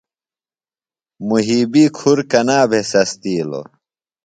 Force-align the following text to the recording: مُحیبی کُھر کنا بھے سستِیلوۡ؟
مُحیبی 1.27 1.85
کُھر 1.97 2.17
کنا 2.31 2.59
بھے 2.69 2.79
سستِیلوۡ؟ 2.91 3.65